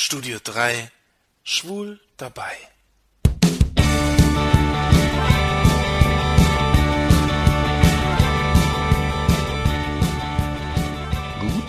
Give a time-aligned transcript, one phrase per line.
[0.00, 0.92] Studio 3
[1.42, 2.56] Schwul dabei.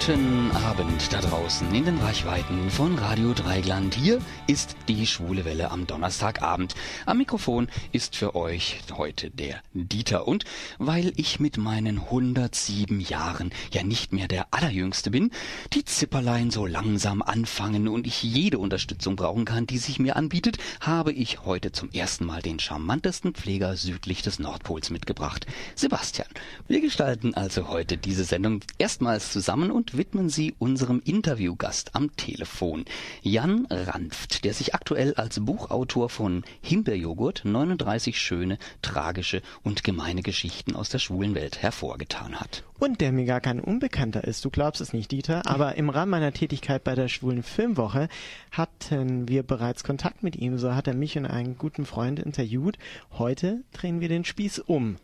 [0.10, 3.94] Guten Abend da draußen in den Reichweiten von Radio Dreigland.
[3.94, 6.74] Hier ist die Schwule Welle am Donnerstagabend.
[7.06, 10.28] Am Mikrofon ist für euch heute der Dieter.
[10.28, 10.46] Und
[10.80, 15.30] weil ich mit meinen 107 Jahren ja nicht mehr der Allerjüngste bin,
[15.74, 20.58] die Zipperlein so langsam anfangen und ich jede Unterstützung brauchen kann, die sich mir anbietet,
[20.82, 25.46] habe ich heute zum ersten Mal den charmantesten Pfleger südlich des Nordpols mitgebracht.
[25.76, 26.30] Sebastian.
[26.68, 32.86] Wir gestalten also heute diese Sendung erstmals zusammen und widmen sie unserem Interviewgast am Telefon,
[33.22, 40.78] Jan Ranft, der sich aktuell als Buchautor von Himbeerjoghurt 39 schöne, tragische und gemeine Geschichten
[40.78, 42.64] aus der schwulen Welt hervorgetan hat.
[42.80, 46.12] Und der mir gar kein Unbekannter ist, du glaubst es nicht, Dieter, aber im Rahmen
[46.12, 48.08] meiner Tätigkeit bei der Schwulen Filmwoche
[48.52, 52.78] hatten wir bereits Kontakt mit ihm, so hat er mich und einen guten Freund interviewt.
[53.12, 54.96] Heute drehen wir den Spieß um.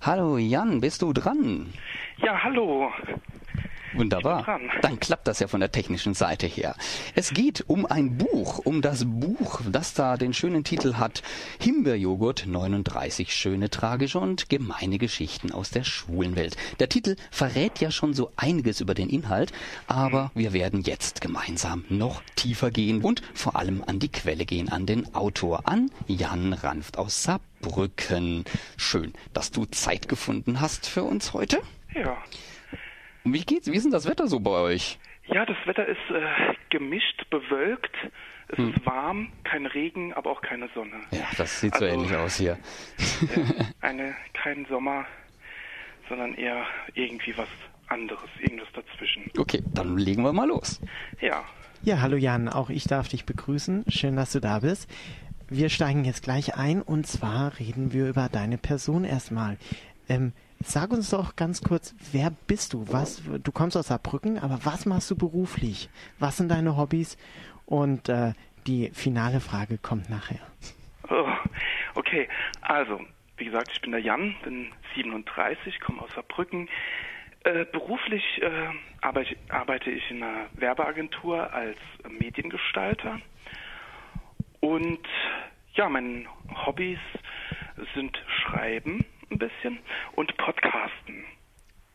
[0.00, 1.72] Hallo Jan, bist du dran?
[2.16, 2.90] Ja, hallo.
[3.94, 4.60] Wunderbar.
[4.82, 6.74] Dann klappt das ja von der technischen Seite her.
[7.14, 11.22] Es geht um ein Buch, um das Buch, das da den schönen Titel hat
[11.60, 16.56] Himbeerjoghurt 39 schöne, tragische und gemeine Geschichten aus der schwulen Welt.
[16.80, 19.52] Der Titel verrät ja schon so einiges über den Inhalt,
[19.86, 24.68] aber wir werden jetzt gemeinsam noch tiefer gehen und vor allem an die Quelle gehen,
[24.68, 28.44] an den Autor, an Jan Ranft aus Saarbrücken.
[28.76, 31.60] Schön, dass du Zeit gefunden hast für uns heute.
[31.94, 32.16] Ja.
[33.32, 33.70] Wie geht's?
[33.70, 34.98] Wie ist denn das Wetter so bei euch?
[35.26, 37.94] Ja, das Wetter ist äh, gemischt, bewölkt.
[38.48, 38.72] Es Hm.
[38.74, 40.96] ist warm, kein Regen, aber auch keine Sonne.
[41.10, 42.56] Ja, das sieht so Also- ähnlich aus hier.
[43.20, 45.04] Ja, eine, kein Sommer,
[46.08, 47.48] sondern eher irgendwie was
[47.88, 49.30] anderes, irgendwas dazwischen.
[49.38, 50.80] Okay, dann legen wir mal los.
[51.20, 51.44] Ja,
[51.82, 53.84] Ja, hallo Jan, auch ich darf dich begrüßen.
[53.88, 54.90] Schön, dass du da bist.
[55.50, 59.56] Wir steigen jetzt gleich ein und zwar reden wir über deine Person erstmal.
[60.08, 62.84] Ähm, sag uns doch ganz kurz, wer bist du?
[62.90, 65.88] Was, du kommst aus Saarbrücken, aber was machst du beruflich?
[66.18, 67.16] Was sind deine Hobbys?
[67.66, 68.32] Und äh,
[68.66, 70.40] die finale Frage kommt nachher.
[71.10, 71.28] Oh,
[71.94, 72.28] okay,
[72.60, 73.00] also,
[73.36, 76.68] wie gesagt, ich bin der Jan, bin 37, komme aus Saarbrücken.
[77.44, 78.68] Äh, beruflich äh,
[79.00, 83.20] arbeite, arbeite ich in einer Werbeagentur als Mediengestalter.
[84.60, 85.06] Und
[85.74, 86.26] ja, meine
[86.66, 86.98] Hobbys
[87.94, 89.78] sind Schreiben ein bisschen
[90.12, 91.24] und Podcasten.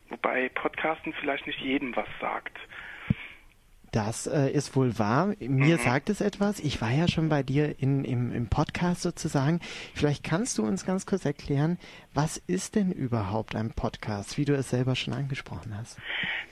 [0.09, 2.57] Wobei Podcasten vielleicht nicht jedem was sagt.
[3.93, 5.35] Das äh, ist wohl wahr.
[5.39, 6.59] Mir sagt es etwas.
[6.59, 9.59] Ich war ja schon bei dir in, im, im Podcast sozusagen.
[9.93, 11.77] Vielleicht kannst du uns ganz kurz erklären,
[12.11, 15.99] was ist denn überhaupt ein Podcast, wie du es selber schon angesprochen hast?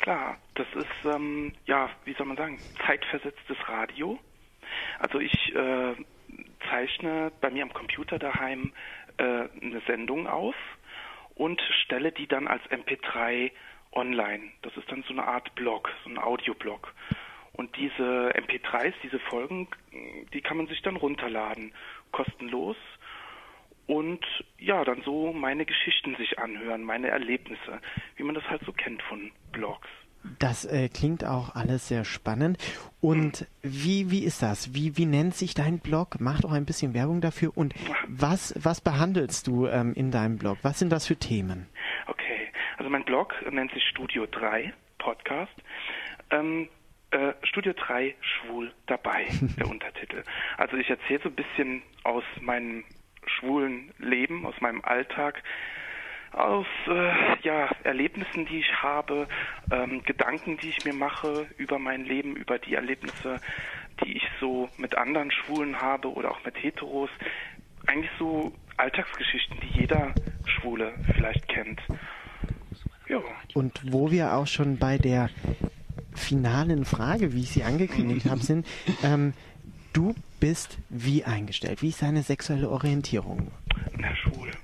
[0.01, 4.19] Klar, das ist, ähm, ja, wie soll man sagen, zeitversetztes Radio.
[4.99, 5.95] Also ich äh,
[6.69, 8.71] zeichne bei mir am Computer daheim
[9.17, 10.55] äh, eine Sendung auf
[11.35, 13.51] und stelle die dann als MP3
[13.93, 14.51] online.
[14.61, 16.93] Das ist dann so eine Art Blog, so ein Audioblog.
[17.53, 19.67] Und diese MP3s, diese Folgen,
[20.33, 21.73] die kann man sich dann runterladen,
[22.11, 22.77] kostenlos.
[23.87, 24.25] Und
[24.57, 27.81] ja, dann so meine Geschichten sich anhören, meine Erlebnisse,
[28.15, 29.89] wie man das halt so kennt von Blogs.
[30.39, 32.57] Das äh, klingt auch alles sehr spannend.
[32.99, 34.73] Und wie, wie ist das?
[34.73, 36.17] Wie, wie nennt sich dein Blog?
[36.19, 37.51] Mach doch ein bisschen Werbung dafür.
[37.55, 37.73] Und
[38.07, 40.59] was, was behandelst du ähm, in deinem Blog?
[40.61, 41.67] Was sind das für Themen?
[42.07, 45.53] Okay, also mein Blog nennt sich Studio 3 Podcast.
[46.29, 46.69] Ähm,
[47.11, 49.27] äh, Studio 3 Schwul dabei,
[49.57, 50.23] der Untertitel.
[50.57, 52.83] Also ich erzähle so ein bisschen aus meinem
[53.25, 55.43] schwulen Leben, aus meinem Alltag,
[56.31, 57.11] aus äh,
[57.43, 59.27] ja, Erlebnissen, die ich habe,
[59.71, 63.37] ähm, Gedanken, die ich mir mache über mein Leben, über die Erlebnisse,
[64.03, 67.09] die ich so mit anderen Schwulen habe oder auch mit Heteros.
[67.87, 70.13] Eigentlich so Alltagsgeschichten, die jeder
[70.45, 71.81] Schwule vielleicht kennt.
[73.07, 73.19] Ja.
[73.53, 75.29] Und wo wir auch schon bei der
[76.13, 78.65] finalen Frage, wie ich sie angekündigt habe, sind,
[79.03, 79.33] ähm,
[79.93, 81.81] du bist wie eingestellt?
[81.81, 83.51] Wie ist deine sexuelle Orientierung?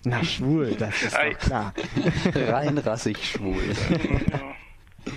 [0.09, 0.75] Na, schwul.
[0.77, 1.73] Das ist doch klar.
[2.35, 3.61] Rein rassig schwul.
[4.31, 5.11] Ja.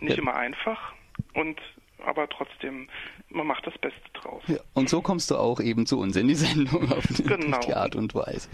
[0.00, 0.92] Nicht immer einfach
[1.34, 1.60] und
[2.06, 2.88] aber trotzdem,
[3.28, 4.42] man macht das Beste draus.
[4.46, 7.58] Ja, und so kommst du auch eben zu uns in die Sendung auf die- Genau.
[7.60, 8.48] die Art und Weise.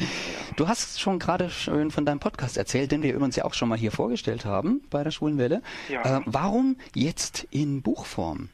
[0.57, 3.69] Du hast schon gerade schön von deinem Podcast erzählt, den wir uns ja auch schon
[3.69, 5.63] mal hier vorgestellt haben bei der Schwulen Welle.
[5.89, 6.19] Ja.
[6.19, 8.49] Äh, warum jetzt in Buchform?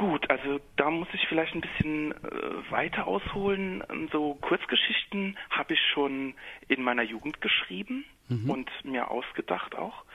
[0.00, 3.84] Gut, also da muss ich vielleicht ein bisschen äh, weiter ausholen.
[4.10, 6.32] So Kurzgeschichten habe ich schon
[6.68, 8.06] in meiner Jugend geschrieben
[8.48, 10.06] und mir ausgedacht auch.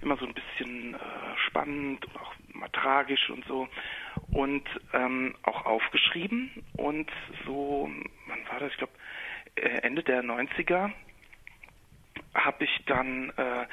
[0.00, 0.98] immer so ein bisschen äh,
[1.48, 3.66] spannend und auch mal tragisch und so.
[4.30, 4.62] Und
[4.92, 6.62] ähm, auch aufgeschrieben.
[6.76, 7.10] Und
[7.44, 7.90] so,
[8.28, 8.70] wann war das?
[8.70, 8.92] Ich glaube,
[9.56, 10.92] äh, Ende der 90er
[12.32, 13.66] habe ich dann äh,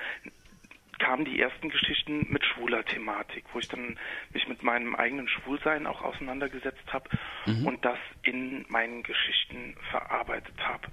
[1.00, 3.98] kamen die ersten Geschichten mit schwuler Thematik, wo ich dann
[4.34, 7.10] mich mit meinem eigenen Schwulsein auch auseinandergesetzt habe
[7.46, 7.66] mhm.
[7.66, 10.88] und das in meinen Geschichten verarbeitet habe.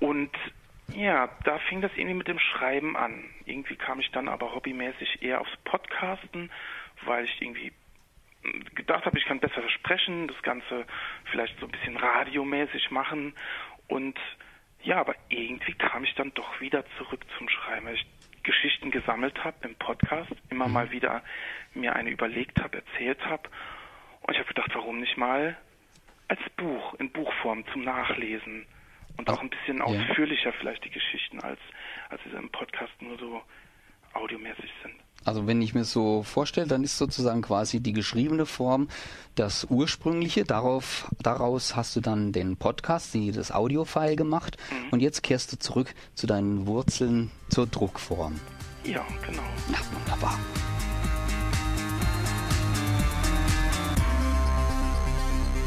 [0.00, 0.30] Und
[0.92, 3.24] ja, da fing das irgendwie mit dem Schreiben an.
[3.46, 6.50] Irgendwie kam ich dann aber hobbymäßig eher aufs Podcasten,
[7.04, 7.72] weil ich irgendwie
[8.74, 10.86] gedacht habe, ich kann besser sprechen, das Ganze
[11.30, 13.34] vielleicht so ein bisschen radiomäßig machen.
[13.88, 14.18] Und
[14.82, 17.88] ja, aber irgendwie kam ich dann doch wieder zurück zum Schreiben.
[17.88, 18.06] Ich
[18.44, 20.90] Geschichten gesammelt habe im Podcast, immer mal mhm.
[20.92, 21.22] wieder
[21.74, 23.48] mir eine überlegt habe, erzählt habe.
[24.22, 25.56] Und ich habe gedacht, warum nicht mal
[26.28, 28.66] als Buch, in Buchform zum Nachlesen
[29.16, 31.60] und auch ein bisschen ausführlicher vielleicht die Geschichten, als,
[32.08, 33.42] als sie im Podcast nur so
[34.14, 34.93] audiomäßig sind.
[35.24, 38.88] Also wenn ich mir so vorstelle, dann ist sozusagen quasi die geschriebene Form
[39.34, 40.44] das ursprüngliche.
[40.44, 44.90] Darauf, daraus hast du dann den Podcast, die, das Audiofile gemacht mhm.
[44.90, 48.38] und jetzt kehrst du zurück zu deinen Wurzeln zur Druckform.
[48.84, 49.42] Ja, genau.
[49.70, 50.38] Na, wunderbar.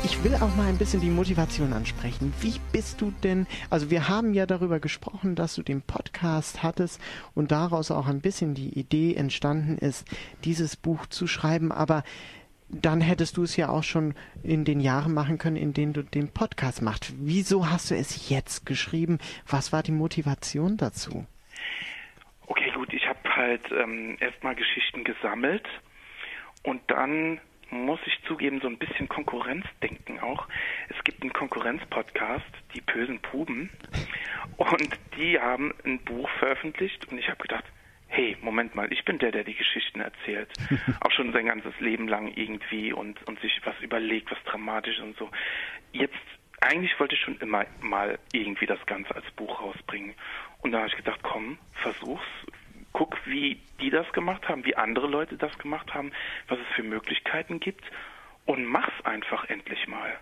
[0.09, 2.33] Ich will auch mal ein bisschen die Motivation ansprechen.
[2.39, 7.01] Wie bist du denn, also wir haben ja darüber gesprochen, dass du den Podcast hattest
[7.35, 10.07] und daraus auch ein bisschen die Idee entstanden ist,
[10.45, 12.05] dieses Buch zu schreiben, aber
[12.69, 16.03] dann hättest du es ja auch schon in den Jahren machen können, in denen du
[16.03, 17.13] den Podcast machst.
[17.17, 19.19] Wieso hast du es jetzt geschrieben?
[19.45, 21.27] Was war die Motivation dazu?
[22.45, 25.67] Okay, gut, ich habe halt ähm, erstmal Geschichten gesammelt
[26.63, 30.47] und dann muss ich zugeben, so ein bisschen Konkurrenzdenken auch.
[30.89, 33.69] Es gibt einen Konkurrenzpodcast, die bösen Puben,
[34.57, 37.65] und die haben ein Buch veröffentlicht und ich habe gedacht,
[38.07, 40.49] hey, Moment mal, ich bin der, der die Geschichten erzählt.
[41.01, 45.17] auch schon sein ganzes Leben lang irgendwie und, und sich was überlegt, was dramatisch und
[45.17, 45.29] so.
[45.91, 46.15] Jetzt,
[46.61, 50.15] eigentlich wollte ich schon immer mal irgendwie das Ganze als Buch rausbringen.
[50.61, 52.25] Und da habe ich gedacht, komm, versuch's,
[52.93, 56.11] guck, wie die das gemacht haben, wie andere Leute das gemacht haben,
[56.47, 57.83] was es für Möglichkeiten gibt
[58.45, 60.13] und mach's einfach endlich mal.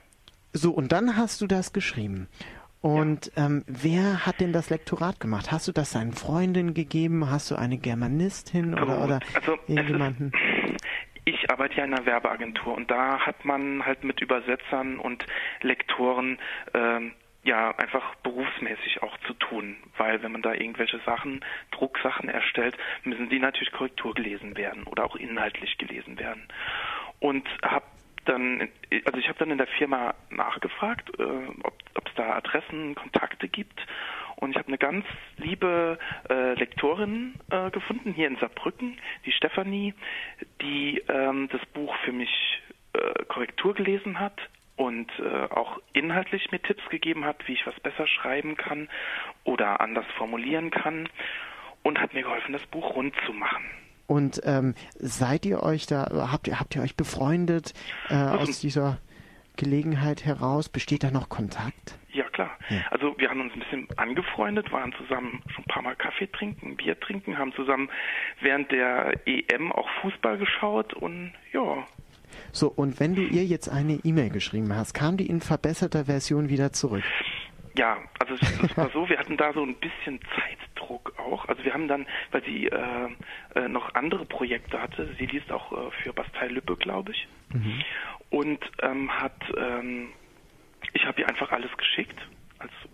[0.54, 2.28] So, und dann hast du das geschrieben.
[2.82, 3.48] Und ja.
[3.48, 5.52] ähm, wer hat denn das Lektorat gemacht?
[5.52, 7.30] Hast du das seinen Freundinnen gegeben?
[7.30, 10.32] Hast du eine Germanistin oder, oder also, irgendjemanden?
[11.26, 15.26] ich arbeite ja in einer Werbeagentur und da hat man halt mit Übersetzern und
[15.62, 16.38] Lektoren
[16.74, 17.14] ähm,
[17.46, 23.30] ja einfach berufsmäßig auch zu tun, weil wenn man da irgendwelche Sachen, Drucksachen erstellt, müssen
[23.30, 26.48] die natürlich Korrektur gelesen werden oder auch inhaltlich gelesen werden.
[27.20, 27.86] Und habe
[28.26, 28.68] dann,
[29.06, 31.24] also ich habe dann in der Firma nachgefragt, äh,
[31.64, 33.86] ob es da Adressen, Kontakte gibt.
[34.38, 35.06] Und ich habe eine ganz
[35.38, 39.94] liebe äh, Lektorin äh, gefunden hier in Saarbrücken, die Stefanie,
[40.62, 42.62] die ähm, das Buch für mich
[42.94, 44.42] äh, Korrektur gelesen hat
[44.76, 48.90] und äh, auch inhaltlich mir Tipps gegeben hat, wie ich was besser schreiben kann
[49.44, 51.10] oder anders formulieren kann
[51.84, 53.64] und hat mir geholfen, das Buch rund zu machen.
[54.08, 57.74] Und ähm, seid ihr euch da, habt ihr, habt ihr euch befreundet
[58.10, 59.00] äh, aus dieser
[59.56, 60.70] Gelegenheit heraus?
[60.70, 61.98] Besteht da noch Kontakt?
[62.12, 62.52] Ja, klar.
[62.70, 62.82] Ja.
[62.92, 66.76] Also wir haben uns ein bisschen angefreundet, waren zusammen schon ein paar Mal Kaffee trinken,
[66.76, 67.90] Bier trinken, haben zusammen
[68.42, 71.86] während der EM auch Fußball geschaut und ja,
[72.56, 76.48] so, und wenn du ihr jetzt eine E-Mail geschrieben hast, kam die in verbesserter Version
[76.48, 77.04] wieder zurück?
[77.78, 81.50] Ja, also es war so, wir hatten da so ein bisschen Zeitdruck auch.
[81.50, 83.10] Also wir haben dann, weil sie äh,
[83.56, 87.84] äh, noch andere Projekte hatte, sie liest auch äh, für Bastei Lübbe, glaube ich, mhm.
[88.30, 90.08] und ähm, hat, ähm,
[90.94, 92.18] ich habe ihr einfach alles geschickt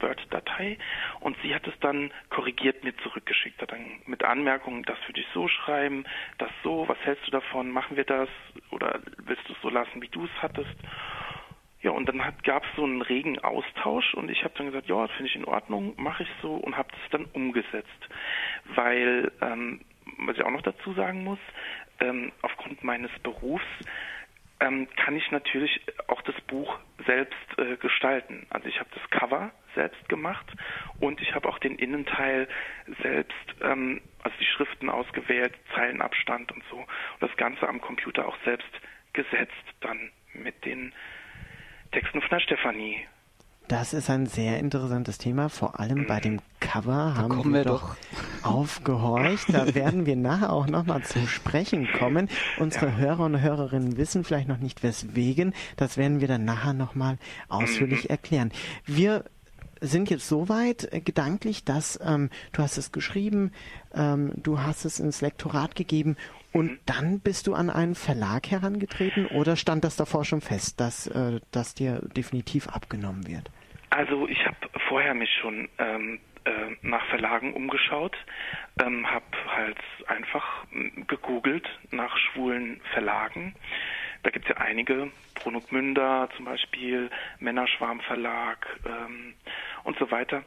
[0.01, 0.77] Word-Datei
[1.20, 5.27] und sie hat es dann korrigiert mir zurückgeschickt, hat dann mit Anmerkungen, das würde ich
[5.34, 6.05] so schreiben,
[6.38, 8.29] das so, was hältst du davon, machen wir das
[8.72, 10.75] oder willst du es so lassen, wie du es hattest?
[11.81, 15.08] Ja, und dann gab es so einen regen Austausch und ich habe dann gesagt, ja,
[15.08, 18.10] das finde ich in Ordnung, mache ich so und habe das dann umgesetzt.
[18.75, 19.81] Weil, ähm,
[20.20, 21.39] was ich auch noch dazu sagen muss,
[22.00, 23.65] ähm, aufgrund meines Berufs
[24.60, 26.77] ähm, kann ich natürlich auch das Buch
[27.08, 28.46] selbst äh, gestalten.
[28.51, 30.46] Also ich habe das Cover selbst gemacht
[31.00, 32.48] und ich habe auch den Innenteil
[33.01, 36.78] selbst, ähm, also die Schriften ausgewählt, Zeilenabstand und so.
[36.78, 36.88] Und
[37.20, 38.70] das Ganze am Computer auch selbst
[39.13, 39.51] gesetzt
[39.82, 40.94] dann mit den
[41.92, 43.06] Texten von der Stefanie.
[43.68, 47.63] Das ist ein sehr interessantes Thema, vor allem bei dem Cover da haben wir, wir
[47.63, 47.96] doch
[48.44, 49.54] aufgehorcht.
[49.54, 52.28] Da werden wir nachher auch nochmal zum Sprechen kommen.
[52.60, 52.98] Unsere ja.
[52.98, 55.54] Hörer und Hörerinnen wissen vielleicht noch nicht weswegen.
[55.78, 58.10] Das werden wir dann nachher nochmal ausführlich mhm.
[58.10, 58.51] erklären.
[58.86, 59.24] Wir
[59.82, 63.52] sind jetzt so weit äh, gedanklich, dass ähm, du hast es geschrieben,
[63.94, 66.16] ähm, du hast es ins Lektorat gegeben
[66.54, 66.80] und mhm.
[66.86, 71.40] dann bist du an einen Verlag herangetreten oder stand das davor schon fest, dass äh,
[71.52, 73.50] das dir definitiv abgenommen wird?
[73.90, 74.58] Also ich habe
[74.88, 78.16] vorher mich schon ähm, äh, nach Verlagen umgeschaut,
[78.82, 80.66] ähm, habe halt einfach
[81.08, 83.56] gegoogelt nach schwulen Verlagen.
[84.24, 87.10] Da gibt es ja einige, Bruno Münder zum Beispiel,
[87.40, 89.34] Männerschwarm Verlag ähm,
[89.84, 90.44] und so weiter.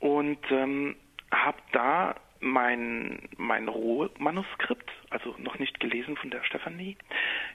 [0.00, 0.96] Und ähm,
[1.30, 6.96] habe da mein, mein Rohmanuskript, also noch nicht gelesen von der Stefanie,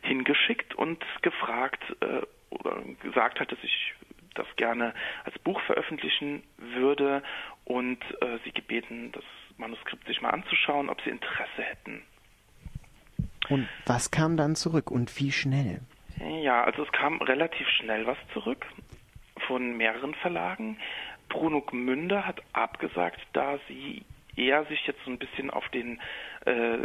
[0.01, 3.93] hingeschickt und gefragt äh, oder gesagt hat, dass ich
[4.33, 7.21] das gerne als Buch veröffentlichen würde
[7.65, 9.23] und äh, sie gebeten, das
[9.57, 12.03] Manuskript sich mal anzuschauen, ob sie Interesse hätten.
[13.49, 15.81] Und was kam dann zurück und wie schnell?
[16.41, 18.65] Ja, also es kam relativ schnell was zurück
[19.47, 20.77] von mehreren Verlagen.
[21.29, 24.03] Bruno Gmünder hat abgesagt, da sie
[24.35, 25.99] eher sich jetzt so ein bisschen auf den
[26.45, 26.77] äh,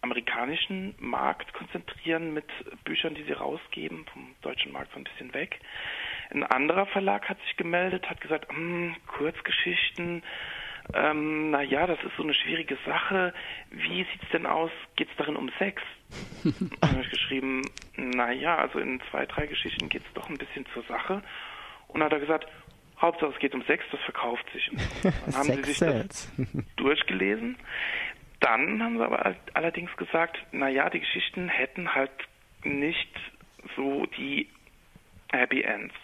[0.00, 2.46] amerikanischen Markt konzentrieren mit
[2.84, 5.60] Büchern, die sie rausgeben, vom deutschen Markt so ein bisschen weg.
[6.30, 10.22] Ein anderer Verlag hat sich gemeldet, hat gesagt, hm, Kurzgeschichten,
[10.92, 13.32] ähm, naja, das ist so eine schwierige Sache.
[13.70, 14.70] Wie sieht es denn aus?
[14.96, 15.82] Geht es darin um Sex?
[16.80, 17.62] dann habe ich geschrieben,
[17.96, 21.22] naja, also in zwei, drei Geschichten geht es doch ein bisschen zur Sache.
[21.88, 22.46] Und dann hat er gesagt,
[23.00, 24.70] Hauptsache es geht um Sex, das verkauft sich.
[25.02, 26.32] Dann haben sie sich das
[26.76, 27.56] durchgelesen.
[28.40, 32.10] Dann haben sie aber allerdings gesagt, naja, die Geschichten hätten halt
[32.62, 33.10] nicht
[33.76, 34.48] so die
[35.32, 35.94] Happy Ends.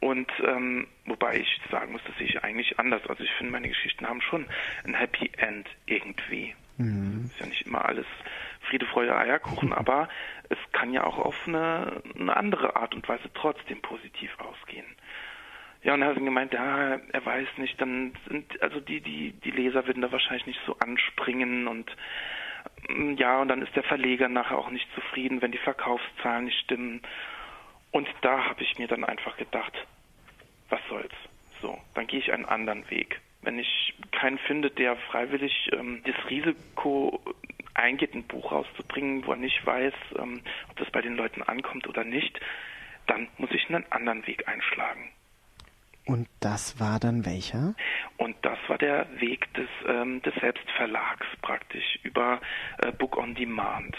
[0.00, 3.02] Und ähm, wobei ich sagen muss, das sehe ich eigentlich anders.
[3.08, 4.46] Also ich finde, meine Geschichten haben schon
[4.84, 6.54] ein Happy End irgendwie.
[6.76, 7.30] Mhm.
[7.32, 8.06] Ist ja nicht immer alles
[8.68, 10.08] Friede, Freude, Eierkuchen, aber
[10.48, 14.86] es kann ja auch auf eine, eine andere Art und Weise trotzdem positiv ausgehen.
[15.82, 19.50] Ja, und er hat gemeint, ja, er weiß nicht, dann sind, also die, die, die
[19.50, 21.94] Leser würden da wahrscheinlich nicht so anspringen und
[22.88, 26.58] mm, ja, und dann ist der Verleger nachher auch nicht zufrieden, wenn die Verkaufszahlen nicht
[26.60, 27.02] stimmen.
[27.90, 29.72] Und da habe ich mir dann einfach gedacht,
[30.68, 31.14] was soll's?
[31.62, 33.20] So, dann gehe ich einen anderen Weg.
[33.42, 37.20] Wenn ich keinen finde, der freiwillig ähm, das Risiko
[37.74, 41.86] eingeht, ein Buch rauszubringen, wo er nicht weiß, ähm, ob das bei den Leuten ankommt
[41.86, 42.40] oder nicht,
[43.06, 45.10] dann muss ich einen anderen Weg einschlagen.
[46.06, 47.74] Und das war dann welcher?
[48.16, 52.40] Und das war der Weg des, ähm, des Selbstverlags praktisch über
[52.78, 53.96] äh, Book on Demand.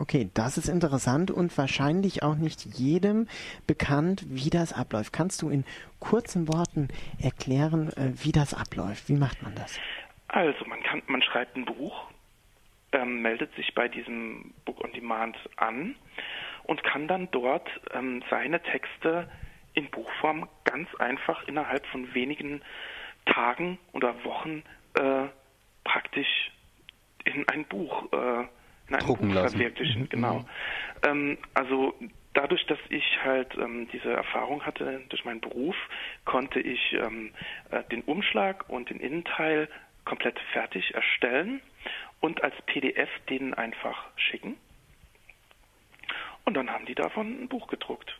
[0.00, 3.26] Okay, das ist interessant und wahrscheinlich auch nicht jedem
[3.66, 5.12] bekannt, wie das abläuft.
[5.12, 5.64] Kannst du in
[5.98, 6.88] kurzen Worten
[7.20, 9.08] erklären, äh, wie das abläuft?
[9.08, 9.80] Wie macht man das?
[10.28, 12.10] Also, man kann, man schreibt ein Buch,
[12.92, 15.96] ähm, meldet sich bei diesem Book on Demand an
[16.64, 19.28] und kann dann dort ähm, seine Texte
[19.74, 22.62] in Buchform ganz einfach innerhalb von wenigen
[23.26, 24.62] Tagen oder Wochen
[24.94, 25.26] äh,
[25.84, 26.50] praktisch
[27.24, 28.44] in ein Buch äh,
[28.88, 29.56] in ein Drucken lassen.
[29.56, 30.02] verwirklichen.
[30.02, 30.08] Mhm.
[30.08, 30.44] Genau.
[31.06, 31.94] Ähm, also
[32.34, 35.76] dadurch, dass ich halt ähm, diese Erfahrung hatte durch meinen Beruf,
[36.24, 37.32] konnte ich ähm,
[37.70, 39.68] äh, den Umschlag und den Innenteil
[40.04, 41.60] komplett fertig erstellen
[42.20, 44.56] und als PDF denen einfach schicken.
[46.44, 48.18] Und dann haben die davon ein Buch gedruckt.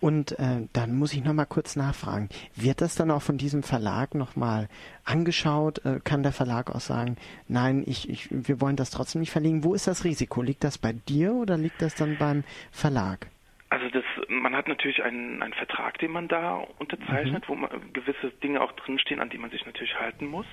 [0.00, 4.14] Und äh, dann muss ich nochmal kurz nachfragen, wird das dann auch von diesem Verlag
[4.14, 4.68] nochmal
[5.04, 5.84] angeschaut?
[5.84, 7.16] Äh, kann der Verlag auch sagen,
[7.46, 9.62] nein, ich, ich, wir wollen das trotzdem nicht verlegen?
[9.62, 10.42] Wo ist das Risiko?
[10.42, 12.42] Liegt das bei dir oder liegt das dann beim
[12.72, 13.28] Verlag?
[13.70, 17.48] Also das, man hat natürlich einen, einen Vertrag, den man da unterzeichnet, mhm.
[17.48, 20.46] wo man, gewisse Dinge auch drinstehen, an die man sich natürlich halten muss.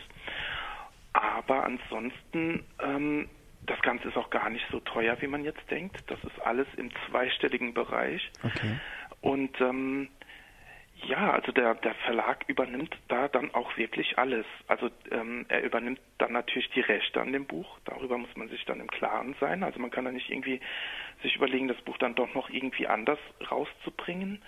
[1.14, 3.28] Aber ansonsten ähm,
[3.66, 5.98] das Ganze ist auch gar nicht so teuer, wie man jetzt denkt.
[6.08, 8.32] Das ist alles im zweistelligen Bereich.
[8.44, 8.80] Okay.
[9.22, 10.10] Und ähm,
[11.08, 14.46] ja, also der, der Verlag übernimmt da dann auch wirklich alles.
[14.68, 17.80] Also ähm, er übernimmt dann natürlich die Rechte an dem Buch.
[17.86, 19.64] Darüber muss man sich dann im Klaren sein.
[19.64, 20.60] Also man kann da nicht irgendwie
[21.24, 24.42] sich überlegen, das Buch dann doch noch irgendwie anders rauszubringen.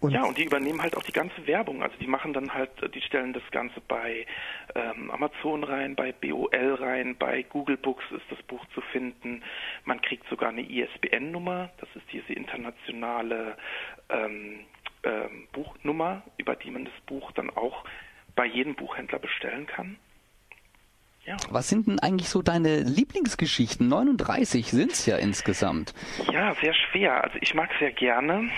[0.00, 1.82] Und ja, und die übernehmen halt auch die ganze Werbung.
[1.82, 4.26] Also die machen dann halt, die stellen das Ganze bei
[4.74, 9.42] ähm, Amazon rein, bei BOL rein, bei Google Books ist das Buch zu finden.
[9.84, 13.56] Man kriegt sogar eine ISBN-Nummer, das ist diese internationale
[14.10, 14.60] ähm,
[15.02, 17.84] ähm, Buchnummer, über die man das Buch dann auch
[18.34, 19.96] bei jedem Buchhändler bestellen kann.
[21.26, 21.36] Ja.
[21.50, 23.88] Was sind denn eigentlich so deine Lieblingsgeschichten?
[23.88, 25.92] 39 sind es ja insgesamt.
[26.32, 27.24] Ja, sehr schwer.
[27.24, 28.48] Also ich mag sehr gerne.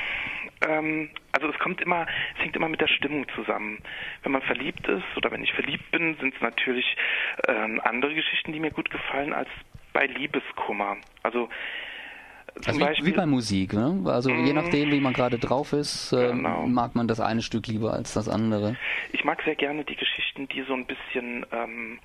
[0.67, 3.79] Ähm, also es kommt immer, es hängt immer mit der Stimmung zusammen.
[4.23, 6.97] Wenn man verliebt ist oder wenn ich verliebt bin, sind es natürlich
[7.47, 9.49] ähm, andere Geschichten, die mir gut gefallen als
[9.93, 10.97] bei Liebeskummer.
[11.23, 11.49] Also
[12.61, 14.03] zum also Beispiel, wie, bei Musik, ne?
[14.07, 14.55] Also je mhm.
[14.55, 16.67] nachdem, wie man gerade drauf ist, äh, genau.
[16.67, 18.77] mag man das eine Stück lieber als das andere.
[19.13, 21.99] Ich mag sehr gerne die Geschichten, die so ein bisschen ähm,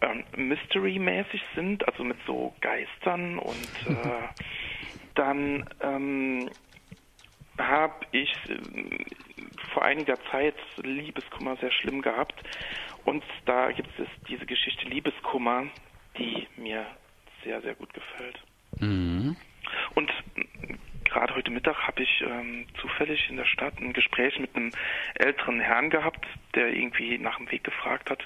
[0.00, 3.94] ähm, Mystery-mäßig sind, also mit so Geistern und äh,
[5.14, 6.50] dann ähm,
[7.58, 8.58] habe ich äh,
[9.72, 12.34] vor einiger Zeit Liebeskummer sehr schlimm gehabt
[13.04, 15.66] und da gibt es diese Geschichte Liebeskummer,
[16.18, 16.86] die mir
[17.44, 18.38] sehr, sehr gut gefällt.
[18.80, 19.36] Mhm.
[19.94, 20.10] Und
[21.04, 24.72] gerade heute Mittag habe ich ähm, zufällig in der Stadt ein Gespräch mit einem
[25.14, 28.24] älteren Herrn gehabt, der irgendwie nach dem Weg gefragt hat.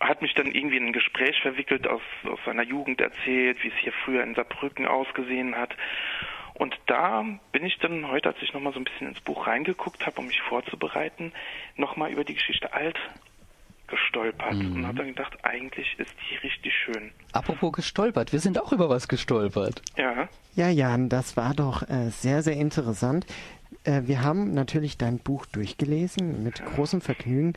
[0.00, 3.74] Hat mich dann irgendwie in ein Gespräch verwickelt, aus, aus seiner Jugend erzählt, wie es
[3.80, 5.74] hier früher in Saarbrücken ausgesehen hat.
[6.58, 10.04] Und da bin ich dann heute, als ich nochmal so ein bisschen ins Buch reingeguckt
[10.04, 11.32] habe, um mich vorzubereiten,
[11.76, 12.96] nochmal über die Geschichte alt
[13.86, 14.76] gestolpert mhm.
[14.76, 17.12] und habe dann gedacht, eigentlich ist die richtig schön.
[17.32, 19.82] Apropos gestolpert, wir sind auch über was gestolpert.
[19.96, 20.28] Ja.
[20.56, 23.24] Ja, Jan, das war doch äh, sehr, sehr interessant.
[23.84, 26.66] Äh, wir haben natürlich dein Buch durchgelesen mit ja.
[26.66, 27.54] großem Vergnügen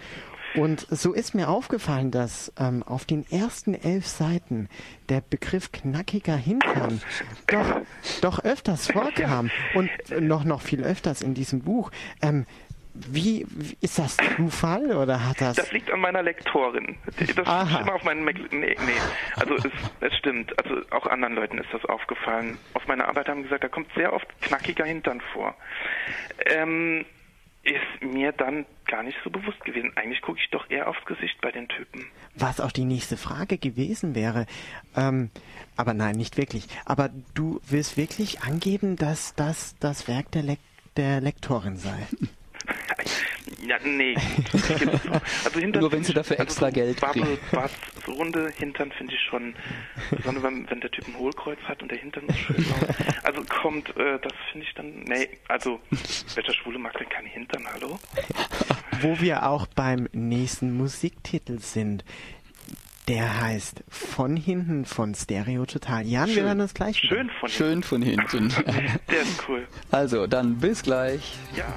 [0.55, 4.69] und so ist mir aufgefallen, dass ähm, auf den ersten elf Seiten
[5.09, 7.01] der Begriff knackiger Hintern
[7.47, 7.81] doch,
[8.21, 9.89] doch öfters vorkam und
[10.19, 11.91] noch, noch viel öfters in diesem Buch.
[12.21, 12.45] Ähm,
[12.93, 13.45] wie,
[13.79, 15.55] ist das Zufall oder hat das?
[15.55, 16.97] Das liegt an meiner Lektorin.
[17.35, 17.81] Das Aha.
[17.81, 18.25] immer auf meinen.
[18.25, 18.75] nee, nee.
[19.37, 20.53] Also es, es stimmt.
[20.59, 22.57] Also auch anderen Leuten ist das aufgefallen.
[22.73, 25.55] Auf meiner Arbeit haben gesagt, da kommt sehr oft knackiger Hintern vor.
[26.45, 27.05] Ähm,
[27.63, 29.91] ist mir dann gar nicht so bewusst gewesen.
[29.95, 32.07] Eigentlich gucke ich doch eher aufs Gesicht bei den Typen.
[32.35, 34.47] Was auch die nächste Frage gewesen wäre.
[34.95, 35.29] Ähm,
[35.77, 36.67] aber nein, nicht wirklich.
[36.85, 40.57] Aber du willst wirklich angeben, dass das das Werk der, Le
[40.97, 42.07] der Lektorin sei.
[43.65, 44.15] Ja, nee.
[45.43, 47.39] Also Hintern Nur wenn sie dafür extra also so Geld Bubble, kriegen.
[47.51, 47.73] Butts,
[48.05, 49.55] so runde Hintern finde ich schon,
[50.09, 52.95] besonders wenn, wenn, der Typ ein Hohlkreuz hat und der Hintern ist schön laut.
[53.23, 55.79] Also kommt, äh, das finde ich dann, nee, also
[56.35, 57.99] welcher Schwule mag denn keinen Hintern, hallo?
[59.01, 62.03] Wo wir auch beim nächsten Musiktitel sind.
[63.07, 66.05] Der heißt Von hinten von Stereo Total.
[66.05, 66.35] Jan, Schön.
[66.35, 66.97] wir hören das gleich.
[66.97, 67.49] Schön von hinten.
[67.49, 68.49] Schön von hinten.
[69.09, 69.67] Der ist cool.
[69.89, 71.33] Also, dann bis gleich.
[71.55, 71.73] Ja.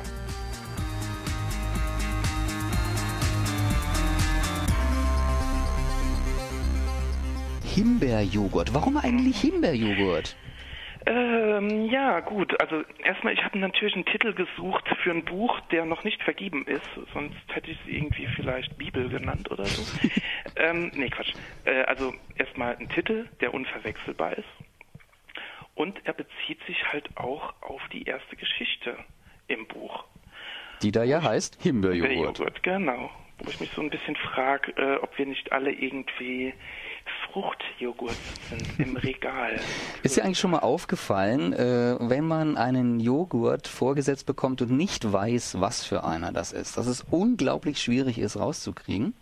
[7.75, 8.73] Himbeerjoghurt.
[8.73, 10.37] Warum eigentlich Himbeerjoghurt?
[11.07, 12.59] Ähm, ja, gut.
[12.61, 16.65] Also erstmal, ich habe natürlich einen Titel gesucht für ein Buch, der noch nicht vergeben
[16.67, 16.89] ist.
[17.13, 19.83] Sonst hätte ich es irgendwie vielleicht Bibel genannt oder so.
[20.57, 21.35] ähm, nee, Quatsch.
[21.65, 24.49] Äh, also erstmal ein Titel, der unverwechselbar ist.
[25.75, 28.97] Und er bezieht sich halt auch auf die erste Geschichte
[29.49, 30.05] im Buch.
[30.83, 32.11] Die da ja heißt Himbeerjoghurt.
[32.11, 33.11] Himbeerjoghurt, genau.
[33.39, 36.55] Wo ich mich so ein bisschen frage, äh, ob wir nicht alle irgendwie
[37.33, 38.17] Fruchtjoghurt
[38.49, 39.59] sind im Regal.
[40.03, 45.12] Ist dir eigentlich schon mal aufgefallen, äh, wenn man einen Joghurt vorgesetzt bekommt und nicht
[45.12, 49.14] weiß, was für einer das ist, dass es unglaublich schwierig ist rauszukriegen?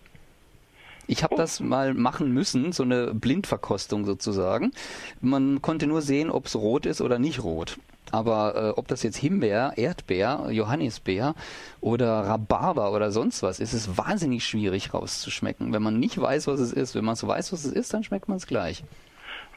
[1.06, 1.38] Ich habe oh.
[1.38, 4.72] das mal machen müssen, so eine Blindverkostung sozusagen.
[5.20, 7.78] Man konnte nur sehen, ob es rot ist oder nicht rot.
[8.10, 11.34] Aber äh, ob das jetzt Himbeer, Erdbeer, Johannisbeer
[11.80, 15.72] oder Rhabarber oder sonst was ist, ist wahnsinnig schwierig rauszuschmecken.
[15.72, 16.94] Wenn man nicht weiß, was es ist.
[16.94, 18.84] Wenn man so weiß, was es ist, dann schmeckt man es gleich.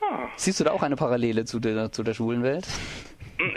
[0.02, 0.28] Ah.
[0.38, 2.68] Siehst du da auch eine Parallele zu der, zu der schwulen Welt?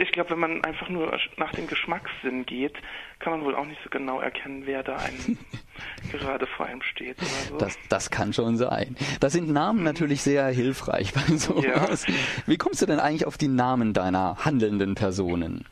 [0.01, 2.75] Ich glaube, wenn man einfach nur nach dem Geschmackssinn geht,
[3.21, 5.39] kann man wohl auch nicht so genau erkennen, wer da einem
[6.13, 7.19] gerade vor einem steht.
[7.21, 7.59] So.
[7.59, 8.97] Das, das kann schon sein.
[9.21, 12.07] Da sind Namen natürlich sehr hilfreich bei sowas.
[12.07, 12.15] Ja.
[12.47, 15.65] Wie kommst du denn eigentlich auf die Namen deiner handelnden Personen?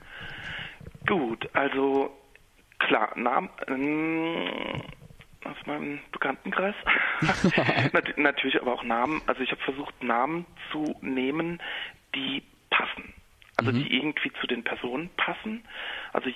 [1.07, 2.11] Gut, also
[2.79, 4.83] klar, Namen ähm,
[5.45, 6.75] aus meinem Bekanntenkreis.
[8.17, 9.23] natürlich aber auch Namen.
[9.27, 11.61] Also ich habe versucht, Namen zu nehmen,
[12.15, 13.15] die passen.
[13.67, 13.85] Also mhm.
[13.85, 15.65] die irgendwie zu den Personen passen.
[16.13, 16.31] Also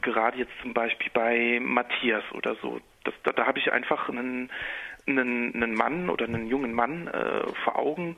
[0.00, 2.80] gerade jetzt zum Beispiel bei Matthias oder so.
[3.04, 4.50] Das, da, da habe ich einfach einen,
[5.06, 8.16] einen, einen Mann oder einen jungen Mann äh, vor Augen,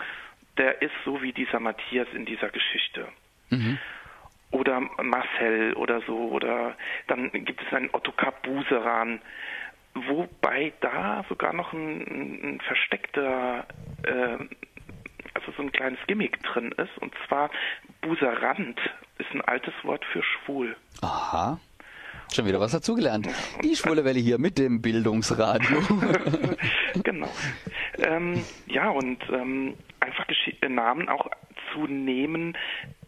[0.57, 3.09] der ist so wie dieser Matthias in dieser Geschichte.
[3.51, 3.79] Mhm.
[4.51, 6.17] Oder Marcel oder so.
[6.17, 6.77] Oder
[7.09, 9.21] dann gibt es einen Ottokar Buseran,
[9.95, 13.67] wobei da sogar noch ein, ein versteckter
[14.05, 14.39] äh,
[15.47, 16.97] also so ein kleines Gimmick drin ist.
[17.01, 17.51] Und zwar
[18.01, 18.79] Buserant
[19.19, 20.77] ist ein altes Wort für schwul.
[21.03, 21.59] Aha.
[22.33, 23.29] Schon wieder was dazugelernt.
[23.63, 25.79] Die schwule Welle hier mit dem Bildungsradio.
[27.05, 27.29] genau.
[27.99, 31.29] Ähm, ja, und ähm, einfach äh, Namen auch
[31.73, 32.57] zu nehmen,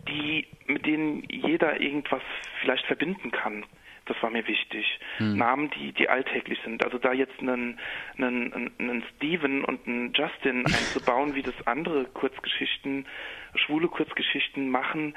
[0.09, 2.23] die, mit denen jeder irgendwas
[2.61, 3.65] vielleicht verbinden kann.
[4.07, 4.87] Das war mir wichtig.
[5.19, 5.37] Hm.
[5.37, 6.85] Namen, die, die alltäglich sind.
[6.85, 7.79] Also da jetzt einen,
[8.17, 13.07] einen, einen Steven und einen Justin einzubauen, wie das andere Kurzgeschichten,
[13.55, 15.15] schwule Kurzgeschichten machen,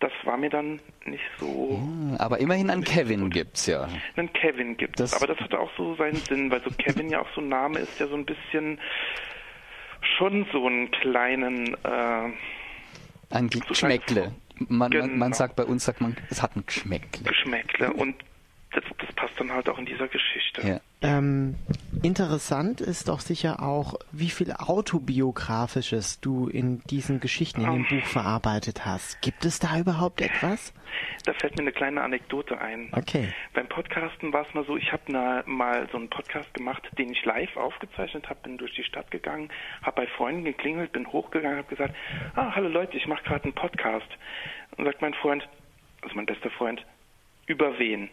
[0.00, 1.78] das war mir dann nicht so.
[1.80, 3.34] Hm, aber immerhin einen Kevin gut.
[3.34, 3.88] gibt's ja.
[4.16, 4.98] Einen Kevin gibt's.
[4.98, 7.48] Das aber das hat auch so seinen Sinn, weil so Kevin ja auch so ein
[7.48, 8.80] Name ist, der so ein bisschen
[10.18, 12.32] schon so einen kleinen äh,
[13.30, 14.32] ein Geschmäckle.
[14.68, 15.06] Man, genau.
[15.06, 17.24] man, sagt bei uns, sagt man, es hat ein Geschmäckle.
[17.24, 17.92] Geschmäckle.
[17.92, 18.16] Und
[18.72, 20.66] das, das passt dann halt auch in dieser Geschichte.
[20.66, 20.80] Ja.
[21.02, 21.56] Ähm,
[22.02, 28.06] interessant ist doch sicher auch, wie viel autobiografisches du in diesen Geschichten, in dem Buch
[28.06, 29.20] verarbeitet hast.
[29.20, 30.72] Gibt es da überhaupt etwas?
[31.24, 32.88] Da fällt mir eine kleine Anekdote ein.
[32.92, 33.32] Okay.
[33.54, 37.24] Beim Podcasten war es mal so, ich habe mal so einen Podcast gemacht, den ich
[37.24, 39.50] live aufgezeichnet habe, bin durch die Stadt gegangen,
[39.82, 41.94] habe bei Freunden geklingelt, bin hochgegangen, habe gesagt,
[42.36, 44.08] ah, hallo Leute, ich mache gerade einen Podcast.
[44.76, 45.48] Und sagt mein Freund,
[46.02, 46.84] also mein bester Freund,
[47.46, 48.08] über wen?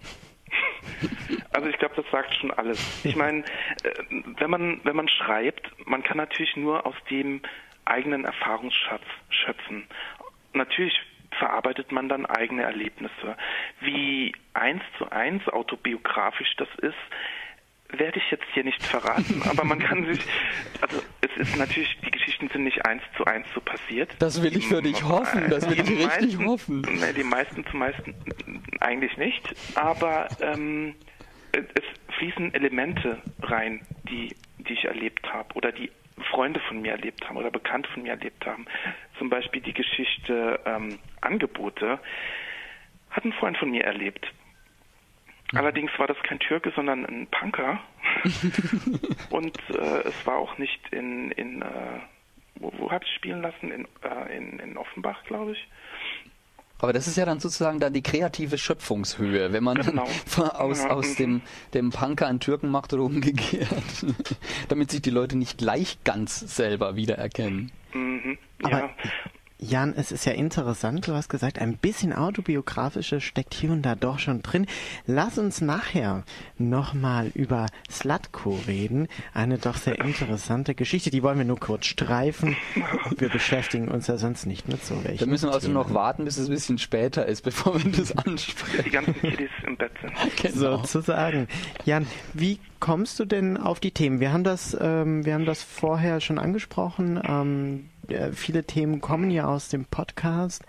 [1.52, 3.06] Also ich glaube, das sagt schon alles.
[3.06, 3.40] Ich meine,
[3.84, 3.92] äh,
[4.38, 7.42] wenn man wenn man schreibt, man kann natürlich nur aus dem
[7.86, 9.88] eigenen Erfahrungsschatz schöpfen.
[10.54, 11.00] Natürlich
[11.38, 13.38] verarbeitet man dann eigene Erlebnisse.
[13.82, 16.98] Wie eins zu eins autobiografisch das ist,
[17.92, 20.20] werde ich jetzt hier nicht verraten, aber man kann sich,
[20.82, 24.12] also es ist natürlich, die Geschichten sind nicht eins zu eins so passiert.
[24.20, 26.82] Das will ich für dich hoffen, das will ich richtig meisten, hoffen.
[26.82, 28.16] Ne, die meisten zu meisten
[28.80, 30.96] eigentlich nicht, aber ähm,
[31.52, 35.92] es fließen Elemente rein, die, die ich erlebt habe oder die
[36.32, 38.66] Freunde von mir erlebt haben oder Bekannte von mir erlebt haben.
[39.18, 42.00] Zum Beispiel die Geschichte ähm, Angebote
[43.10, 44.26] hat ein Freund von mir erlebt.
[45.54, 47.80] Allerdings war das kein Türke, sondern ein Punker.
[49.30, 52.00] und äh, es war auch nicht in, in äh,
[52.56, 53.72] wo, wo habe ich spielen lassen?
[53.72, 55.68] In, äh, in, in Offenbach, glaube ich.
[56.82, 60.04] Aber das ist ja dann sozusagen dann die kreative Schöpfungshöhe, wenn man genau.
[60.54, 60.92] aus, ja.
[60.92, 61.42] aus dem,
[61.74, 64.06] dem Punker einen Türken macht oder umgekehrt,
[64.70, 67.72] damit sich die Leute nicht gleich ganz selber wiedererkennen.
[67.94, 68.38] Mhm.
[68.64, 68.78] Ja.
[68.78, 68.90] Aber
[69.62, 73.96] Jan, es ist ja interessant, du hast gesagt, ein bisschen autobiografisches steckt hier und da
[73.96, 74.66] doch schon drin.
[75.06, 76.24] Lass uns nachher
[76.58, 79.10] nochmal über Slatko reden.
[79.34, 82.56] Eine doch sehr interessante Geschichte, die wollen wir nur kurz streifen.
[83.18, 85.20] Wir beschäftigen uns ja sonst nicht mit so welchen.
[85.20, 88.18] Da müssen wir also noch warten, bis es ein bisschen später ist, bevor wir das
[88.18, 88.84] ansprechen.
[88.86, 90.54] Die ganzen Kiddies im Bett sind.
[90.54, 90.78] Genau.
[90.78, 91.50] Sozusagen.
[91.84, 94.22] Jan, wie kommst du denn auf die Themen?
[94.22, 97.22] Wir haben das, ähm, wir haben das vorher schon angesprochen.
[97.28, 97.99] Ähm, äh,
[98.34, 100.66] viele Themen kommen ja aus dem Podcast,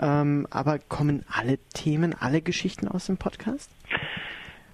[0.00, 3.70] ähm, aber kommen alle Themen, alle Geschichten aus dem Podcast?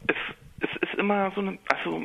[0.06, 0.16] Es,
[0.60, 2.04] es ist immer so eine, also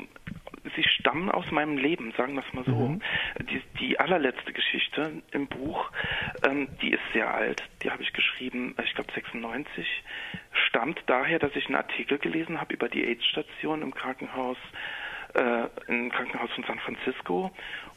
[0.75, 2.71] sie stammen aus meinem Leben, sagen wir es mal so.
[2.71, 3.01] Mhm.
[3.49, 5.91] Die, die, allerletzte Geschichte im Buch,
[6.45, 9.85] ähm, die ist sehr alt, die habe ich geschrieben, ich glaube 96,
[10.67, 14.57] stammt daher, dass ich einen Artikel gelesen habe über die AIDS-Station im Krankenhaus,
[15.33, 17.51] äh, im Krankenhaus von San Francisco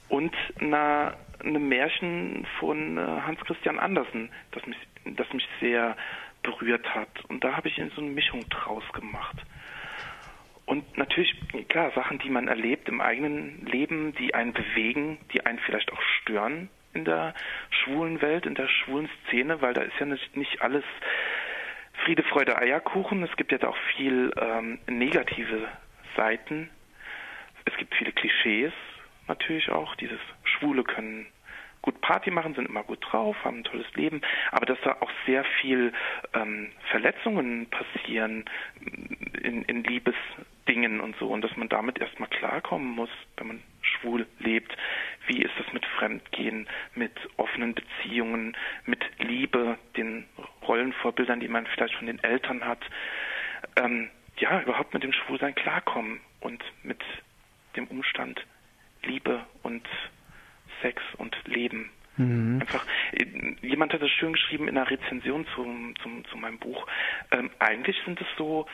[0.09, 5.97] und einer einem Märchen von äh, Hans Christian Andersen, das mich, das mich sehr
[6.43, 7.09] berührt hat.
[7.29, 9.37] Und da habe ich so eine Mischung draus gemacht.
[10.67, 11.35] Und natürlich,
[11.69, 16.03] klar, Sachen, die man erlebt im eigenen Leben, die einen bewegen, die einen vielleicht auch
[16.21, 17.35] stören in der
[17.71, 20.85] schwulen Welt, in der schwulen Szene, weil da ist ja nicht, alles
[22.05, 23.23] Friede, Freude, Eierkuchen.
[23.23, 25.69] Es gibt ja auch viel ähm, negative
[26.17, 26.69] Seiten.
[27.65, 28.73] Es gibt viele Klischees
[29.27, 29.95] natürlich auch.
[29.97, 30.21] Dieses
[30.59, 31.27] Schwule können
[31.83, 35.11] gut Party machen, sind immer gut drauf, haben ein tolles Leben, aber dass da auch
[35.27, 35.93] sehr viel
[36.35, 38.45] ähm, Verletzungen passieren
[39.43, 44.27] in, in Liebesdingen und so und dass man damit erstmal klarkommen muss, wenn man schwul
[44.39, 44.77] lebt.
[45.27, 50.27] Wie ist das mit Fremdgehen, mit offenen Beziehungen, mit Liebe, den
[50.67, 52.81] Rollenvorbildern, die man vielleicht von den Eltern hat?
[53.77, 57.03] Ähm, ja, überhaupt mit dem Schwulsein klarkommen und mit
[57.77, 58.45] dem Umstand
[59.03, 59.87] Liebe und
[60.83, 61.91] Sex und Leben.
[62.19, 62.59] Mhm.
[62.61, 62.85] Einfach,
[63.63, 66.87] jemand hat es schön geschrieben in einer Rezension zum, zum, zu meinem Buch.
[67.31, 68.67] Ähm, eigentlich sind es so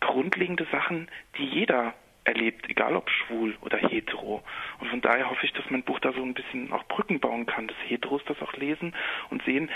[0.00, 4.42] grundlegende Sachen, die jeder erlebt, egal ob schwul oder hetero.
[4.80, 7.46] Und von daher hoffe ich, dass mein Buch da so ein bisschen auch Brücken bauen
[7.46, 8.94] kann, dass Heteros das auch lesen
[9.30, 9.70] und sehen,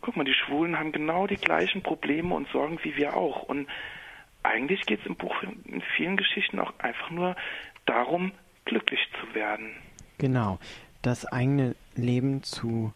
[0.00, 3.44] guck mal, die Schwulen haben genau die gleichen Probleme und Sorgen wie wir auch.
[3.44, 3.68] Und
[4.42, 7.36] eigentlich geht es im Buch in vielen Geschichten auch einfach nur
[7.86, 8.32] darum,
[8.66, 9.70] glücklich zu werden.
[10.18, 10.58] Genau
[11.06, 12.92] das eigene Leben zu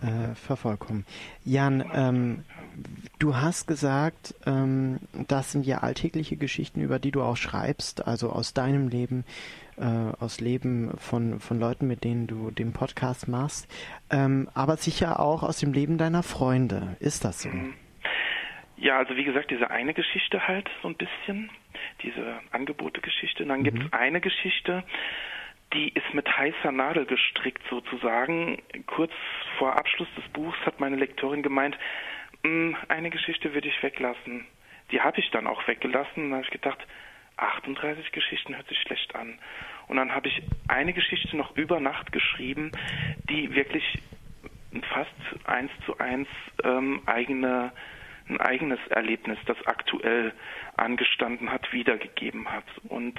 [0.00, 1.04] äh, vervollkommen.
[1.44, 2.44] Jan, ähm,
[3.18, 8.30] du hast gesagt, ähm, das sind ja alltägliche Geschichten, über die du auch schreibst, also
[8.30, 9.24] aus deinem Leben,
[9.76, 13.68] äh, aus Leben von, von Leuten, mit denen du den Podcast machst,
[14.10, 16.96] ähm, aber sicher auch aus dem Leben deiner Freunde.
[17.00, 17.48] Ist das so?
[17.48, 17.74] Mhm.
[18.76, 21.50] Ja, also wie gesagt, diese eine Geschichte halt so ein bisschen,
[22.02, 23.44] diese Angebote-Geschichte.
[23.44, 23.64] Dann mhm.
[23.64, 24.84] gibt es eine Geschichte,
[25.74, 28.62] die ist mit heißer Nadel gestrickt sozusagen.
[28.86, 29.12] Kurz
[29.58, 31.76] vor Abschluss des Buchs hat meine Lektorin gemeint,
[32.44, 34.46] hm, eine Geschichte würde ich weglassen.
[34.90, 36.26] Die habe ich dann auch weggelassen.
[36.26, 36.78] Und habe ich gedacht,
[37.36, 39.38] 38 Geschichten hört sich schlecht an.
[39.88, 42.72] Und dann habe ich eine Geschichte noch über Nacht geschrieben,
[43.28, 43.98] die wirklich
[44.92, 45.10] fast
[45.46, 46.28] eins zu eins
[46.62, 47.72] ähm, eigene,
[48.28, 50.32] ein eigenes Erlebnis, das aktuell
[50.76, 52.66] angestanden hat, wiedergegeben hat.
[52.88, 53.18] Und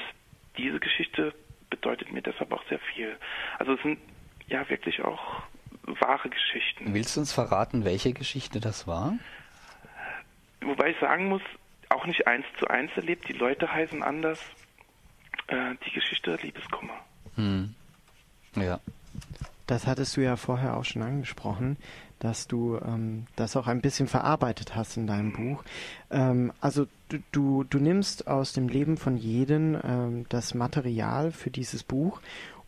[0.58, 1.34] diese Geschichte
[1.70, 3.18] bedeutet mir deshalb auch sehr viel.
[3.58, 4.00] Also es sind
[4.48, 5.44] ja wirklich auch
[5.84, 6.94] wahre Geschichten.
[6.94, 9.14] Willst du uns verraten, welche Geschichte das war?
[10.62, 11.42] Wobei ich sagen muss,
[11.90, 13.28] auch nicht eins zu eins erlebt.
[13.28, 14.40] Die Leute heißen anders.
[15.48, 16.94] Äh, die Geschichte Liebeskummer.
[17.36, 17.74] Hm.
[18.56, 18.80] Ja.
[19.70, 21.78] Das hattest du ja vorher auch schon angesprochen,
[22.18, 25.64] dass du ähm, das auch ein bisschen verarbeitet hast in deinem Buch.
[26.10, 31.52] Ähm, also du, du, du, nimmst aus dem Leben von jedem ähm, das Material für
[31.52, 32.20] dieses Buch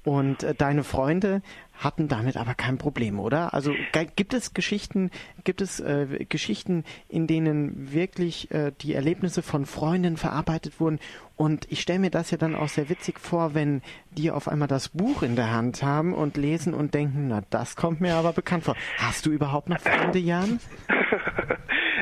[0.04, 1.42] und äh, deine Freunde
[1.78, 3.54] hatten damit aber kein Problem, oder?
[3.54, 3.74] Also
[4.16, 5.10] gibt es Geschichten,
[5.44, 11.00] gibt es äh, Geschichten, in denen wirklich äh, die Erlebnisse von Freunden verarbeitet wurden?
[11.36, 14.68] Und ich stelle mir das ja dann auch sehr witzig vor, wenn die auf einmal
[14.68, 18.34] das Buch in der Hand haben und lesen und denken, na, das kommt mir aber
[18.34, 18.76] bekannt vor.
[18.98, 20.60] Hast du überhaupt noch Freunde, Jan?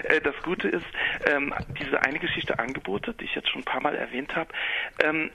[0.03, 0.85] Äh, das Gute ist,
[1.25, 4.49] ähm, diese eine Geschichte Angebote, die ich jetzt schon ein paar Mal erwähnt habe,
[5.03, 5.29] ähm,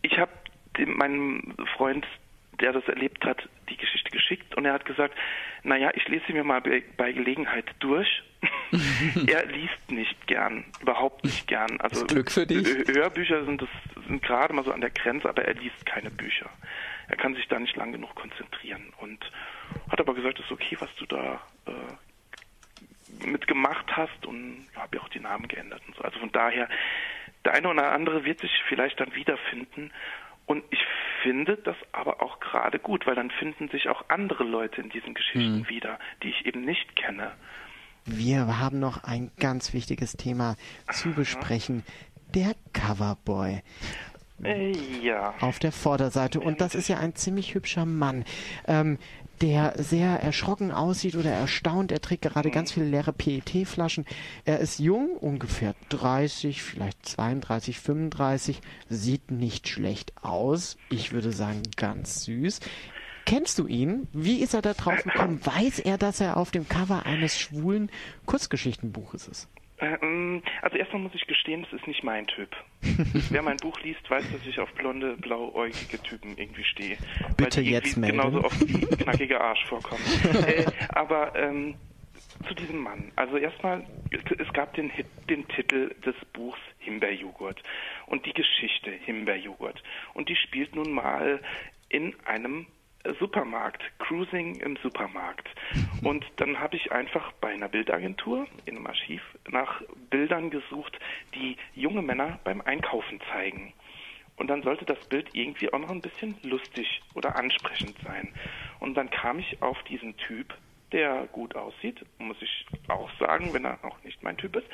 [0.00, 0.30] ich habe
[0.84, 2.06] meinem Freund,
[2.60, 5.14] der das erlebt hat, die Geschichte geschickt und er hat gesagt,
[5.62, 8.22] naja, ich lese sie mir mal bei, bei Gelegenheit durch.
[9.26, 11.80] er liest nicht gern, überhaupt nicht gern.
[11.80, 12.66] Also Glück für dich.
[12.88, 13.68] Hörbücher sind, das,
[14.06, 16.48] sind gerade mal so an der Grenze, aber er liest keine Bücher.
[17.08, 19.30] Er kann sich da nicht lang genug konzentrieren und
[19.90, 24.96] hat aber gesagt, es ist okay, was du da äh, mitgemacht hast und ja, habe
[24.96, 26.02] ja auch die Namen geändert und so.
[26.02, 26.68] Also von daher,
[27.44, 29.92] der eine oder andere wird sich vielleicht dann wiederfinden
[30.46, 30.80] und ich
[31.22, 35.14] finde das aber auch gerade gut, weil dann finden sich auch andere Leute in diesen
[35.14, 35.68] Geschichten mhm.
[35.68, 37.32] wieder, die ich eben nicht kenne.
[38.04, 40.54] Wir haben noch ein ganz wichtiges Thema
[40.92, 41.82] zu besprechen.
[42.34, 43.62] Der Coverboy.
[44.44, 45.34] Äh, ja.
[45.40, 46.38] Auf der Vorderseite.
[46.38, 48.24] Und das ist ja ein ziemlich hübscher Mann.
[48.68, 48.98] Ähm,
[49.40, 51.92] der sehr erschrocken aussieht oder erstaunt.
[51.92, 54.06] Er trägt gerade ganz viele leere PET-Flaschen.
[54.44, 60.76] Er ist jung, ungefähr 30, vielleicht 32, 35, sieht nicht schlecht aus.
[60.90, 62.60] Ich würde sagen, ganz süß.
[63.24, 64.06] Kennst du ihn?
[64.12, 65.44] Wie ist er da drauf gekommen?
[65.44, 67.90] Weiß er, dass er auf dem Cover eines schwulen
[68.24, 69.48] Kurzgeschichtenbuches ist?
[69.78, 72.48] Ähm, also erstmal muss ich gestehen, das ist nicht mein Typ.
[73.30, 76.96] Wer mein Buch liest, weiß, dass ich auf blonde, blauäugige Typen irgendwie stehe.
[77.36, 78.18] Bitte jetzt melden.
[78.18, 80.02] genauso oft wie knackige Arsch vorkommen.
[80.46, 81.74] äh, aber ähm,
[82.46, 83.12] zu diesem Mann.
[83.16, 87.62] Also erstmal, es gab den, Hit, den Titel des Buchs Himbeerjoghurt
[88.06, 89.82] und die Geschichte Himbeerjoghurt.
[90.14, 91.40] Und die spielt nun mal
[91.88, 92.66] in einem
[93.20, 95.48] Supermarkt, Cruising im Supermarkt.
[96.02, 100.98] Und dann habe ich einfach bei einer Bildagentur in einem Archiv nach Bildern gesucht,
[101.34, 103.72] die junge Männer beim Einkaufen zeigen.
[104.36, 108.32] Und dann sollte das Bild irgendwie auch noch ein bisschen lustig oder ansprechend sein.
[108.80, 110.54] Und dann kam ich auf diesen Typ,
[110.92, 114.66] der gut aussieht, muss ich auch sagen, wenn er auch nicht mein Typ ist.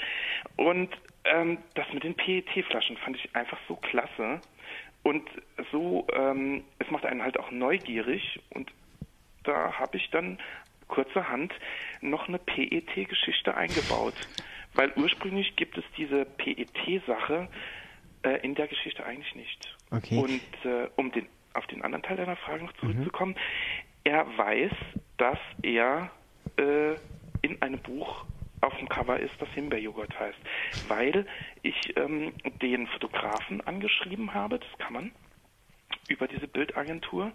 [0.57, 0.91] Und
[1.25, 4.41] ähm, das mit den PET-Flaschen fand ich einfach so klasse.
[5.03, 5.29] Und
[5.73, 8.71] so, ähm, es macht einen halt auch neugierig und
[9.43, 10.39] da habe ich dann
[10.87, 11.53] kurzerhand
[12.01, 14.15] noch eine PET-Geschichte eingebaut.
[14.75, 17.49] Weil ursprünglich gibt es diese PET-Sache
[18.23, 19.77] äh, in der Geschichte eigentlich nicht.
[19.91, 20.19] Okay.
[20.19, 23.82] Und äh, um den, auf den anderen Teil deiner Frage noch zurückzukommen, mhm.
[24.05, 24.73] Er weiß,
[25.17, 26.11] dass er
[26.57, 26.95] äh,
[27.43, 28.25] in einem Buch
[28.61, 30.39] auf dem Cover ist, das Himbeerjoghurt heißt.
[30.89, 31.27] Weil
[31.63, 35.13] ich ähm, den Fotografen angeschrieben habe, das kann man,
[36.09, 37.33] über diese Bildagentur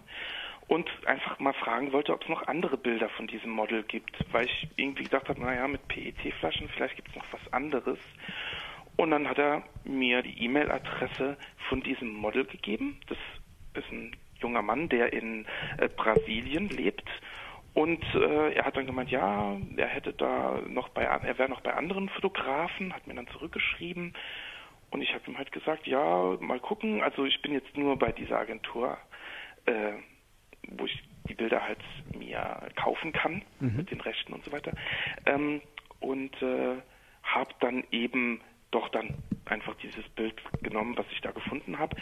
[0.66, 4.46] und einfach mal fragen wollte, ob es noch andere Bilder von diesem Model gibt, weil
[4.46, 7.98] ich irgendwie gedacht habe, naja, mit PET-Flaschen, vielleicht gibt es noch was anderes.
[8.96, 11.36] Und dann hat er mir die E-Mail-Adresse
[11.68, 13.00] von diesem Model gegeben.
[13.06, 13.18] Das
[13.74, 15.46] ist ein junger Mann, der in
[15.78, 17.08] äh, Brasilien lebt
[17.78, 21.60] und äh, er hat dann gemeint, ja, er hätte da noch bei, er wäre noch
[21.60, 24.14] bei anderen Fotografen, hat mir dann zurückgeschrieben.
[24.90, 27.02] Und ich habe ihm halt gesagt, ja, mal gucken.
[27.02, 28.98] Also ich bin jetzt nur bei dieser Agentur,
[29.66, 29.92] äh,
[30.70, 31.78] wo ich die Bilder halt
[32.16, 33.76] mir kaufen kann mhm.
[33.76, 34.72] mit den Rechten und so weiter.
[35.26, 35.60] Ähm,
[36.00, 36.78] und äh,
[37.22, 38.40] habe dann eben
[38.72, 41.96] doch dann einfach dieses Bild genommen, was ich da gefunden habe,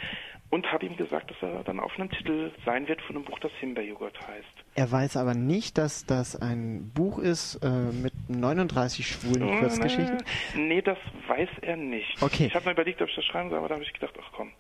[0.50, 3.38] und habe ihm gesagt, dass er dann auf einem Titel sein wird von einem Buch,
[3.40, 4.46] das Himbeerjoghurt heißt.
[4.74, 10.18] Er weiß aber nicht, dass das ein Buch ist äh, mit 39 schwulen Kurzgeschichten.
[10.54, 12.22] Nee, das weiß er nicht.
[12.22, 12.46] Okay.
[12.46, 14.32] Ich habe mir überlegt, ob ich das schreiben soll, aber da habe ich gedacht, ach
[14.32, 14.52] komm.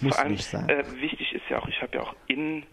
[0.00, 0.68] Muss Vor allem, nicht sein.
[0.68, 2.64] Äh, wichtig ist ja auch, ich habe ja auch in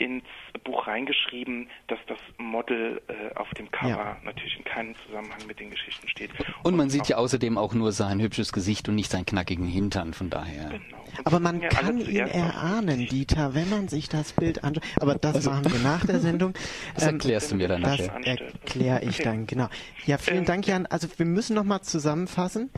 [0.00, 0.24] ins
[0.64, 4.16] Buch reingeschrieben, dass das Model äh, auf dem Cover Ja.
[4.24, 6.30] natürlich in keinem Zusammenhang mit den Geschichten steht.
[6.62, 10.14] Und man sieht ja außerdem auch nur sein hübsches Gesicht und nicht seinen knackigen Hintern,
[10.14, 10.70] von daher.
[10.70, 10.96] Genau.
[11.18, 14.84] Und Aber das man kann ihn erahnen, Dieter, wenn man sich das Bild anschaut.
[14.96, 16.54] Aber das machen wir nach der Sendung.
[16.94, 18.26] Das Ähm, erklärst du mir dann Das nachher.
[18.26, 19.22] erkläre ich Okay.
[19.24, 19.68] dann, genau.
[20.06, 20.86] Ja, vielen Ähm, Dank, Jan.
[20.86, 22.70] Also wir müssen nochmal zusammenfassen.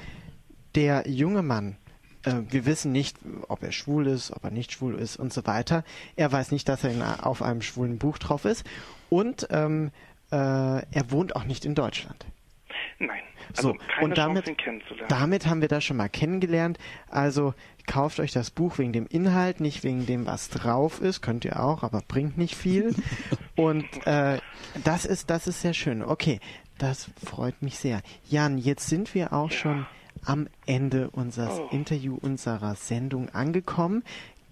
[0.74, 1.76] Der junge Mann,
[2.24, 3.16] äh, wir wissen nicht,
[3.48, 5.84] ob er schwul ist, ob er nicht schwul ist und so weiter.
[6.16, 8.64] Er weiß nicht, dass er in, auf einem schwulen Buch drauf ist.
[9.10, 9.90] Und ähm,
[10.30, 12.24] äh, er wohnt auch nicht in Deutschland.
[12.98, 13.20] Nein.
[13.54, 15.08] Also So, keine und damit, Chance, ihn kennenzulernen.
[15.08, 16.78] damit haben wir das schon mal kennengelernt.
[17.10, 17.54] Also
[17.86, 21.20] kauft euch das Buch wegen dem Inhalt, nicht wegen dem, was drauf ist.
[21.20, 22.94] Könnt ihr auch, aber bringt nicht viel.
[23.56, 24.38] Und äh,
[24.84, 26.02] das ist, das ist sehr schön.
[26.02, 26.40] Okay,
[26.78, 28.00] das freut mich sehr.
[28.28, 29.86] Jan, jetzt sind wir auch schon
[30.24, 31.68] am Ende unseres Oh.
[31.70, 34.02] Interview unserer Sendung angekommen.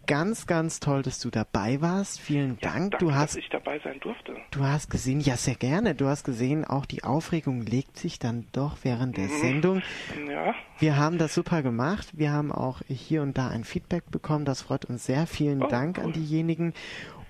[0.06, 2.18] Ganz, ganz toll, dass du dabei warst.
[2.18, 2.90] Vielen ja, Dank.
[2.92, 4.34] danke, Du hast dass ich dabei sein durfte.
[4.50, 8.46] Du hast gesehen, ja sehr gerne, du hast gesehen, auch die Aufregung legt sich dann
[8.50, 9.82] doch während der Sendung.
[10.28, 14.44] Ja, Wir haben das super gemacht, wir haben auch hier und da ein Feedback bekommen,
[14.44, 15.28] das freut uns sehr.
[15.28, 16.12] Vielen Oh, Dank an cool.
[16.12, 16.74] diejenigen.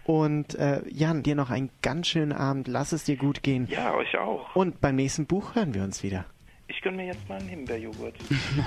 [0.05, 3.67] Und äh, Jan, dir noch einen ganz schönen Abend, lass es dir gut gehen.
[3.71, 4.57] ja, euch auch.
[4.57, 6.25] Und beim nächsten Buch hören wir uns wieder.
[6.71, 8.15] Ich gönne mir jetzt mal einen Himbeerjoghurt.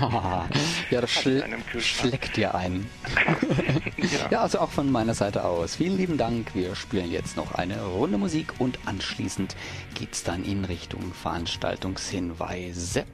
[0.90, 1.42] ja, das schl
[1.78, 2.86] schlägt dir ein.
[3.96, 4.30] ja.
[4.30, 5.76] Ja, also auch von meiner Seite aus.
[5.76, 6.54] Vielen lieben Dank.
[6.54, 9.56] Wir spielen jetzt noch eine Runde Musik und anschließend
[9.94, 13.06] geht's dann in Richtung Veranstaltungshinweise.